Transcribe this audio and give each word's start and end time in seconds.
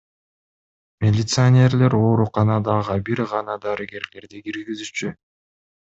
Милиционерлер 1.05 1.95
ооруканада 1.99 2.73
ага 2.79 2.97
бир 3.11 3.25
гана 3.35 3.59
дарыгерлерди 3.69 4.43
киргизишчү. 4.49 5.15